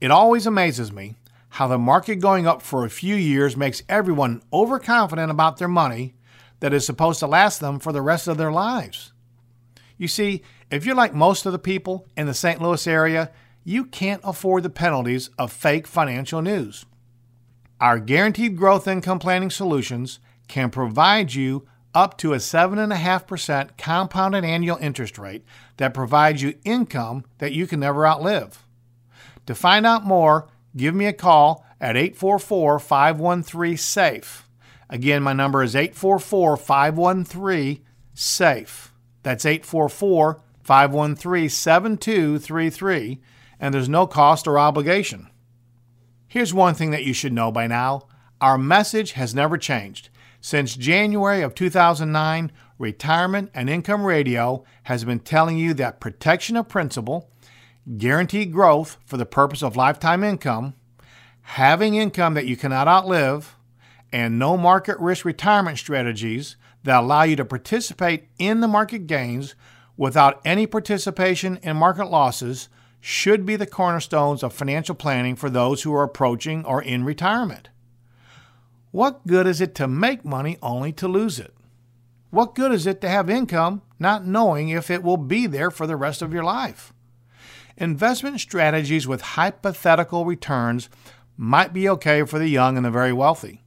[0.00, 1.14] It always amazes me
[1.50, 6.15] how the market going up for a few years makes everyone overconfident about their money
[6.60, 9.12] that is supposed to last them for the rest of their lives.
[9.98, 12.60] You see, if you're like most of the people in the St.
[12.60, 13.30] Louis area,
[13.64, 16.86] you can't afford the penalties of fake financial news.
[17.80, 24.76] Our guaranteed growth income planning solutions can provide you up to a 7.5% compounded annual
[24.76, 25.44] interest rate
[25.78, 28.66] that provides you income that you can never outlive.
[29.46, 34.45] To find out more, give me a call at 844 513 SAFE.
[34.88, 37.84] Again, my number is 844 513
[38.14, 38.92] SAFE.
[39.22, 43.20] That's 844 513 7233,
[43.58, 45.28] and there's no cost or obligation.
[46.28, 48.06] Here's one thing that you should know by now
[48.40, 50.10] our message has never changed.
[50.40, 56.68] Since January of 2009, Retirement and Income Radio has been telling you that protection of
[56.68, 57.30] principal,
[57.96, 60.74] guaranteed growth for the purpose of lifetime income,
[61.40, 63.55] having income that you cannot outlive,
[64.12, 69.54] and no market risk retirement strategies that allow you to participate in the market gains
[69.96, 72.68] without any participation in market losses
[73.00, 77.68] should be the cornerstones of financial planning for those who are approaching or in retirement.
[78.90, 81.54] What good is it to make money only to lose it?
[82.30, 85.86] What good is it to have income not knowing if it will be there for
[85.86, 86.92] the rest of your life?
[87.76, 90.88] Investment strategies with hypothetical returns
[91.36, 93.62] might be okay for the young and the very wealthy.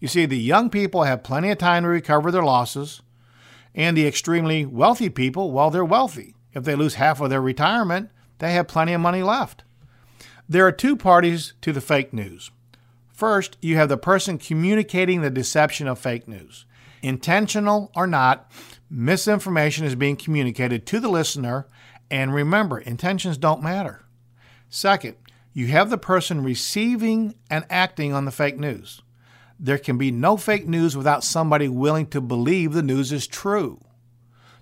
[0.00, 3.02] You see, the young people have plenty of time to recover their losses,
[3.74, 6.34] and the extremely wealthy people, well, they're wealthy.
[6.52, 9.64] If they lose half of their retirement, they have plenty of money left.
[10.48, 12.50] There are two parties to the fake news.
[13.12, 16.64] First, you have the person communicating the deception of fake news.
[17.02, 18.50] Intentional or not,
[18.88, 21.66] misinformation is being communicated to the listener,
[22.10, 24.04] and remember, intentions don't matter.
[24.70, 25.16] Second,
[25.52, 29.02] you have the person receiving and acting on the fake news.
[29.58, 33.80] There can be no fake news without somebody willing to believe the news is true.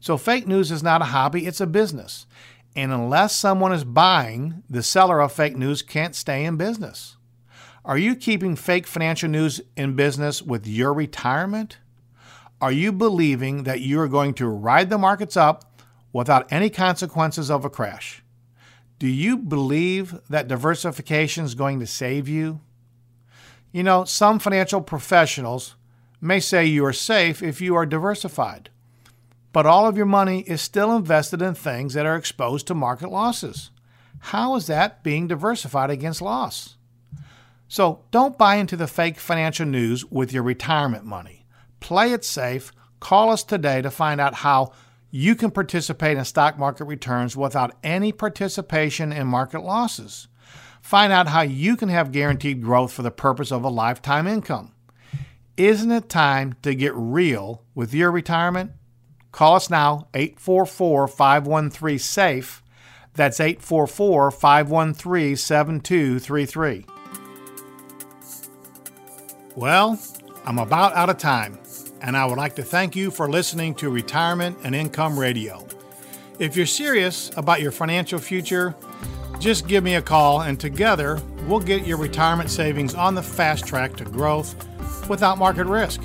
[0.00, 2.26] So, fake news is not a hobby, it's a business.
[2.74, 7.16] And unless someone is buying, the seller of fake news can't stay in business.
[7.84, 11.78] Are you keeping fake financial news in business with your retirement?
[12.60, 15.80] Are you believing that you are going to ride the markets up
[16.12, 18.22] without any consequences of a crash?
[18.98, 22.60] Do you believe that diversification is going to save you?
[23.72, 25.76] You know, some financial professionals
[26.20, 28.70] may say you are safe if you are diversified,
[29.52, 33.10] but all of your money is still invested in things that are exposed to market
[33.10, 33.70] losses.
[34.18, 36.76] How is that being diversified against loss?
[37.68, 41.44] So don't buy into the fake financial news with your retirement money.
[41.80, 42.72] Play it safe.
[43.00, 44.72] Call us today to find out how
[45.10, 50.28] you can participate in stock market returns without any participation in market losses.
[50.86, 54.70] Find out how you can have guaranteed growth for the purpose of a lifetime income.
[55.56, 58.70] Isn't it time to get real with your retirement?
[59.32, 62.62] Call us now, 844 513 SAFE.
[63.14, 66.86] That's 844 513 7233.
[69.56, 70.00] Well,
[70.44, 71.58] I'm about out of time,
[72.00, 75.66] and I would like to thank you for listening to Retirement and Income Radio.
[76.38, 78.76] If you're serious about your financial future,
[79.38, 83.66] just give me a call, and together we'll get your retirement savings on the fast
[83.66, 84.54] track to growth
[85.08, 86.00] without market risk.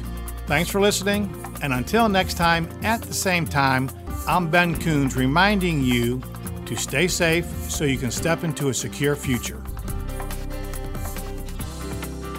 [0.47, 3.89] Thanks for listening, and until next time at the same time,
[4.27, 6.21] I'm Ben Coons reminding you
[6.65, 9.61] to stay safe so you can step into a secure future.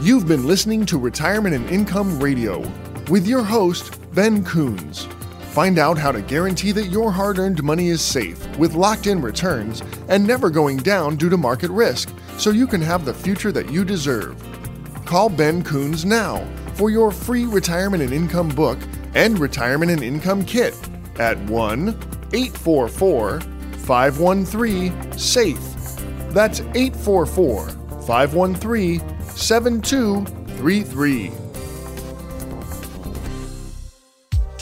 [0.00, 2.60] You've been listening to Retirement and Income Radio
[3.08, 5.06] with your host, Ben Coons.
[5.52, 9.20] Find out how to guarantee that your hard earned money is safe with locked in
[9.20, 13.52] returns and never going down due to market risk so you can have the future
[13.52, 14.42] that you deserve.
[15.04, 16.42] Call Ben Coons now
[16.72, 18.78] for your free retirement and income book
[19.14, 20.74] and retirement and income kit
[21.18, 21.88] at 1
[22.32, 26.32] 844 513 SAFE.
[26.32, 27.68] That's 844
[28.06, 31.41] 513 7233.